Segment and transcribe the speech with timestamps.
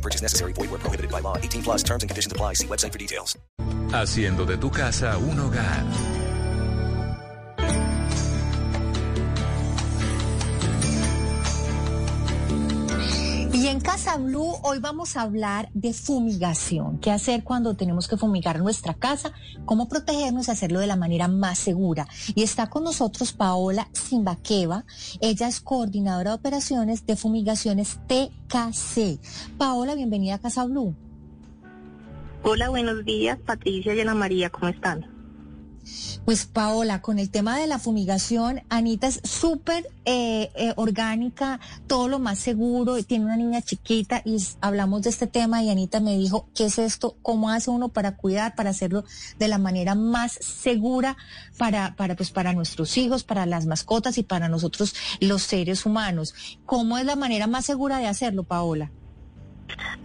[0.00, 0.52] Purchase necessary.
[0.54, 1.36] Void where prohibited by law.
[1.36, 2.54] 18 plus terms and conditions apply.
[2.54, 3.36] See website for details.
[3.92, 5.84] Haciendo de tu casa un hogar.
[13.82, 16.98] Casa Blue hoy vamos a hablar de fumigación.
[16.98, 19.32] ¿Qué hacer cuando tenemos que fumigar nuestra casa?
[19.64, 22.06] ¿Cómo protegernos y hacerlo de la manera más segura?
[22.34, 24.84] Y está con nosotros Paola Simbaqueva.
[25.20, 29.18] Ella es coordinadora de operaciones de fumigaciones TKC.
[29.56, 30.94] Paola, bienvenida a Casa Blue.
[32.42, 35.06] Hola, buenos días, Patricia y Ana María, ¿cómo están?
[36.24, 42.08] Pues Paola, con el tema de la fumigación, Anita es súper eh, eh, orgánica, todo
[42.08, 46.16] lo más seguro, tiene una niña chiquita y hablamos de este tema y Anita me
[46.16, 47.16] dijo, ¿qué es esto?
[47.22, 49.04] ¿Cómo hace uno para cuidar, para hacerlo
[49.38, 51.16] de la manera más segura
[51.58, 56.34] para, para, pues, para nuestros hijos, para las mascotas y para nosotros los seres humanos?
[56.66, 58.92] ¿Cómo es la manera más segura de hacerlo, Paola?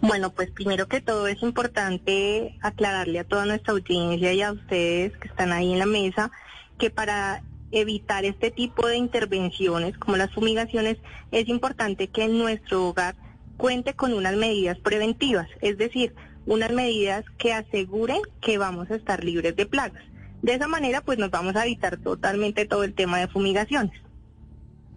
[0.00, 5.16] Bueno, pues primero que todo es importante aclararle a toda nuestra audiencia y a ustedes
[5.18, 6.30] que están ahí en la mesa
[6.78, 10.98] que para evitar este tipo de intervenciones como las fumigaciones
[11.30, 13.16] es importante que en nuestro hogar
[13.56, 16.14] cuente con unas medidas preventivas, es decir,
[16.46, 20.02] unas medidas que aseguren que vamos a estar libres de plagas.
[20.42, 23.98] De esa manera pues nos vamos a evitar totalmente todo el tema de fumigaciones.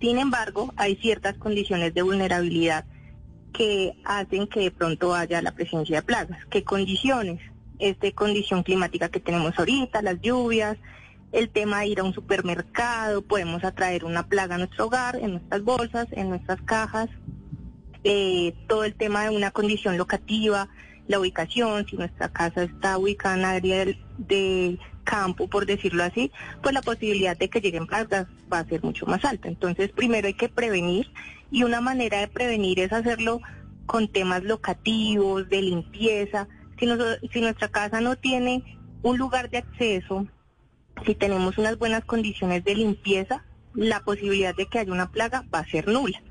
[0.02, 2.86] Sin embargo, hay ciertas condiciones de vulnerabilidad
[3.58, 6.45] que hacen que de pronto haya la presencia de plagas.
[6.50, 7.39] ¿Qué condiciones?
[7.80, 10.78] Esta condición climática que tenemos ahorita, las lluvias,
[11.31, 15.31] el tema de ir a un supermercado, podemos atraer una plaga a nuestro hogar, en
[15.31, 17.09] nuestras bolsas, en nuestras cajas,
[18.03, 20.69] eh, todo el tema de una condición locativa,
[21.07, 23.85] la ubicación, si nuestra casa está ubicada en área
[24.18, 26.31] de campo, por decirlo así,
[26.62, 29.47] pues la posibilidad de que lleguen plagas va a ser mucho más alta.
[29.47, 31.09] Entonces, primero hay que prevenir
[31.51, 33.41] y una manera de prevenir es hacerlo
[33.85, 36.47] con temas locativos, de limpieza.
[36.79, 38.63] Si, nos- si nuestra casa no tiene
[39.03, 40.28] un lugar de acceso,
[41.06, 45.59] si tenemos unas buenas condiciones de limpieza, la posibilidad de que haya una plaga va
[45.59, 46.22] a ser nula.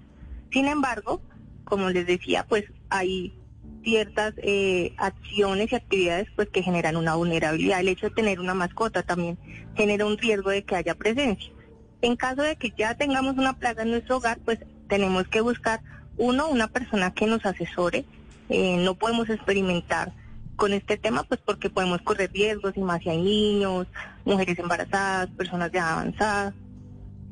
[0.51, 1.21] Sin embargo,
[1.65, 3.39] como les decía, pues hay
[3.83, 7.81] ciertas eh, acciones y actividades pues que generan una vulnerabilidad.
[7.81, 9.39] El hecho de tener una mascota también
[9.77, 11.53] genera un riesgo de que haya presencia.
[12.01, 14.59] En caso de que ya tengamos una plaga en nuestro hogar, pues
[14.89, 15.81] tenemos que buscar
[16.17, 18.05] uno, una persona que nos asesore.
[18.49, 20.13] Eh, no podemos experimentar
[20.57, 23.87] con este tema, pues porque podemos correr riesgos y más si hay niños,
[24.25, 26.55] mujeres embarazadas, personas ya avanzadas.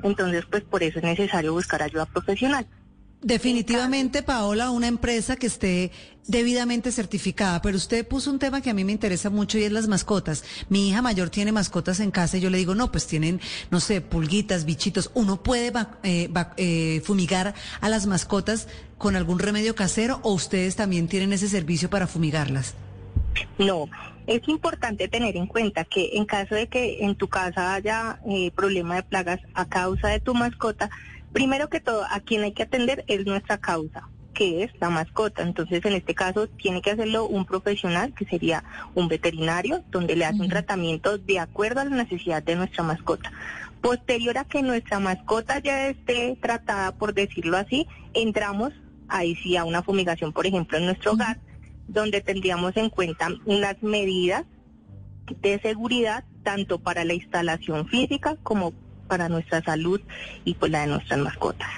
[0.02, 2.66] Entonces, pues por eso es necesario buscar ayuda profesional.
[3.22, 5.92] Definitivamente, Paola, una empresa que esté
[6.26, 9.70] debidamente certificada, pero usted puso un tema que a mí me interesa mucho y es
[9.72, 10.44] las mascotas.
[10.68, 13.40] Mi hija mayor tiene mascotas en casa y yo le digo, no, pues tienen,
[13.70, 15.10] no sé, pulguitas, bichitos.
[15.14, 15.72] ¿Uno puede
[16.02, 18.66] eh, va- eh, fumigar a las mascotas
[18.98, 22.74] con algún remedio casero o ustedes también tienen ese servicio para fumigarlas?
[23.58, 23.88] No,
[24.26, 28.50] es importante tener en cuenta que en caso de que en tu casa haya eh,
[28.50, 30.90] problema de plagas a causa de tu mascota,
[31.32, 35.42] primero que todo, a quien hay que atender es nuestra causa, que es la mascota.
[35.42, 40.24] Entonces, en este caso, tiene que hacerlo un profesional, que sería un veterinario, donde le
[40.24, 43.32] hace un tratamiento de acuerdo a la necesidad de nuestra mascota.
[43.80, 48.72] Posterior a que nuestra mascota ya esté tratada, por decirlo así, entramos
[49.08, 51.38] ahí sí a una fumigación, por ejemplo, en nuestro hogar
[51.88, 54.44] donde tendríamos en cuenta unas medidas
[55.40, 58.72] de seguridad tanto para la instalación física como
[59.08, 60.00] para nuestra salud
[60.44, 61.68] y pues la de nuestras mascotas.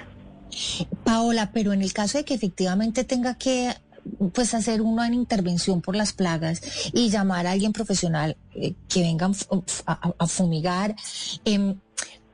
[1.05, 3.75] Paola, pero en el caso de que efectivamente tenga que
[4.35, 6.61] pues hacer una intervención por las plagas
[6.93, 9.27] y llamar a alguien profesional eh, que venga
[9.87, 10.95] a, a- a fumigar,
[11.47, 11.77] em,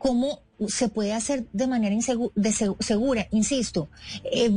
[0.00, 3.28] ¿cómo se puede hacer de manera insegu- de seg- segura?
[3.30, 3.88] Insisto,
[4.24, 4.50] eh,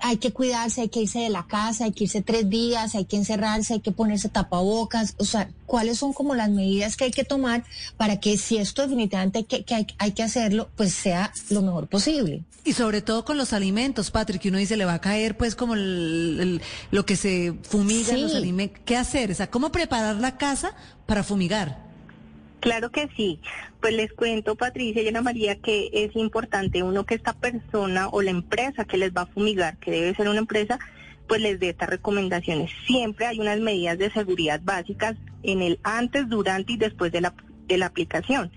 [0.00, 3.04] hay que cuidarse, hay que irse de la casa, hay que irse tres días, hay
[3.04, 7.10] que encerrarse, hay que ponerse tapabocas, o sea, ¿cuáles son como las medidas que hay
[7.10, 7.64] que tomar
[7.96, 11.62] para que si esto definitivamente hay que, que hay, hay que hacerlo, pues sea lo
[11.62, 12.44] mejor posible?
[12.64, 15.54] Y sobre todo con los alimentos, Patrick, que uno dice, le va a caer pues
[15.56, 16.62] como el- el-
[16.92, 18.36] lo que se fumiga en los Sí.
[18.36, 18.80] alimentos.
[18.84, 19.30] ¿Qué hacer?
[19.30, 20.74] O sea, ¿cómo preparar la casa
[21.06, 21.87] para fumigar?
[22.60, 23.40] Claro que sí.
[23.80, 28.22] Pues les cuento, Patricia y Ana María, que es importante uno que esta persona o
[28.22, 30.78] la empresa que les va a fumigar, que debe ser una empresa,
[31.28, 32.70] pues les dé estas recomendaciones.
[32.86, 37.34] Siempre hay unas medidas de seguridad básicas en el antes, durante y después de la,
[37.66, 38.50] de la aplicación.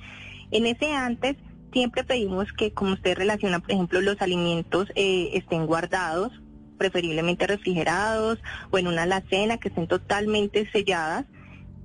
[0.51, 1.35] En ese antes,
[1.71, 6.31] siempre pedimos que, como usted relaciona, por ejemplo, los alimentos eh, estén guardados,
[6.77, 8.39] preferiblemente refrigerados
[8.71, 11.25] o en una alacena, que estén totalmente selladas.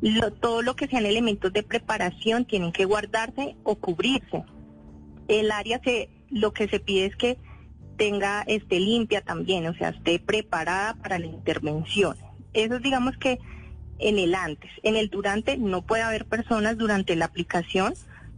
[0.01, 4.45] Lo- todo lo que sean elementos de preparación tienen que guardarse o cubrirse.
[5.29, 7.39] El área se, lo que se pide es que
[7.97, 12.17] tenga, esté limpia también, o sea, esté preparada para la intervención.
[12.53, 13.39] Eso digamos que
[13.99, 14.71] en el antes.
[14.83, 17.95] En el durante no puede haber personas durante la aplicación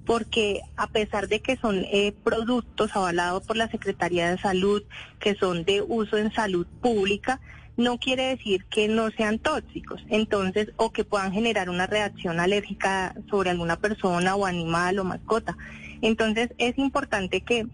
[0.06, 4.82] porque a pesar de que son eh, productos avalados por la Secretaría de Salud,
[5.18, 7.40] que son de uso en salud pública,
[7.78, 13.14] no quiere decir que no sean tóxicos, entonces, o que puedan generar una reacción alérgica
[13.30, 15.56] sobre alguna persona o animal o mascota.
[16.02, 17.66] Entonces, es importante que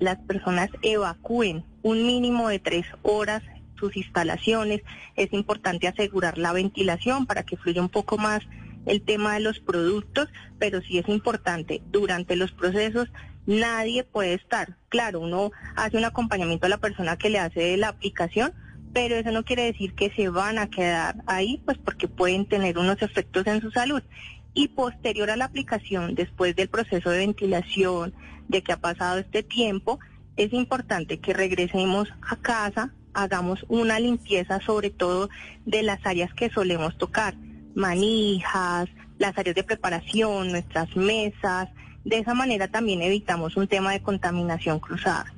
[0.00, 3.42] las personas evacúen un mínimo de tres horas
[3.78, 4.82] sus instalaciones.
[5.14, 8.40] Es importante asegurar la ventilación para que fluya un poco más
[8.86, 10.28] el tema de los productos,
[10.58, 13.08] pero sí es importante durante los procesos
[13.48, 14.76] nadie puede estar.
[14.90, 18.52] Claro, uno hace un acompañamiento a la persona que le hace la aplicación,
[18.98, 22.78] pero eso no quiere decir que se van a quedar ahí, pues porque pueden tener
[22.78, 24.02] unos efectos en su salud.
[24.54, 28.12] Y posterior a la aplicación, después del proceso de ventilación,
[28.48, 30.00] de que ha pasado este tiempo,
[30.36, 35.30] es importante que regresemos a casa, hagamos una limpieza sobre todo
[35.64, 37.36] de las áreas que solemos tocar,
[37.76, 38.88] manijas,
[39.20, 41.68] las áreas de preparación, nuestras mesas.
[42.04, 45.32] De esa manera también evitamos un tema de contaminación cruzada.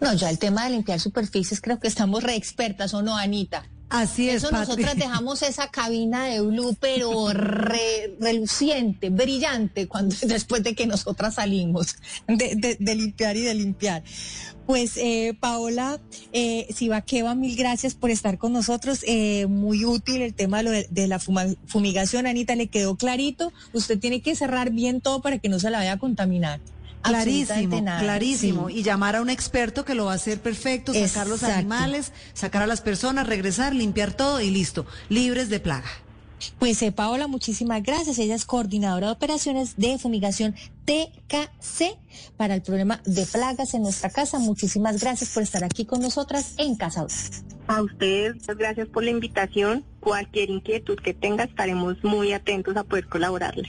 [0.00, 3.66] No, ya el tema de limpiar superficies creo que estamos re expertas, ¿o no, Anita?
[3.90, 4.68] Así es, Eso Patri.
[4.68, 11.36] nosotras dejamos esa cabina de blue, pero re- reluciente, brillante, cuando después de que nosotras
[11.36, 11.96] salimos
[12.26, 14.02] de, de- de limpiar y de limpiar.
[14.66, 15.98] Pues eh, Paola
[16.34, 19.00] eh, Sibaqueva, mil gracias por estar con nosotros.
[19.06, 22.26] Eh, muy útil el tema de, lo de, de la fuma- fumigación.
[22.26, 23.50] Anita, le quedó clarito.
[23.72, 26.60] Usted tiene que cerrar bien todo para que no se la vaya a contaminar.
[27.02, 28.00] Clarísimo, nada.
[28.00, 28.68] clarísimo.
[28.68, 28.78] Sí.
[28.78, 32.62] Y llamar a un experto que lo va a hacer perfecto, sacar los animales, sacar
[32.62, 35.88] a las personas, regresar, limpiar todo y listo, libres de plaga.
[36.58, 38.18] Pues eh, Paola, muchísimas gracias.
[38.18, 40.54] Ella es coordinadora de operaciones de fumigación
[40.84, 41.96] TKC
[42.36, 44.38] para el problema de plagas en nuestra casa.
[44.38, 47.06] Muchísimas gracias por estar aquí con nosotras en Casa.
[47.66, 49.84] A ustedes, muchas gracias por la invitación.
[50.00, 53.68] Cualquier inquietud que tenga, estaremos muy atentos a poder colaborarles.